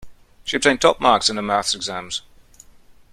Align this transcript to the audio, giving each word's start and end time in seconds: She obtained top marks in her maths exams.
She 0.43 0.57
obtained 0.57 0.81
top 0.81 0.99
marks 0.99 1.29
in 1.29 1.35
her 1.35 1.43
maths 1.43 1.75
exams. 1.75 2.23